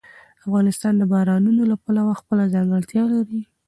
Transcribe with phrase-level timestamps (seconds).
[0.43, 3.41] افغانستان د بارانونو له پلوه خپله ځانګړتیا لري.